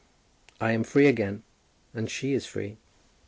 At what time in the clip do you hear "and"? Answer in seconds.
1.93-2.09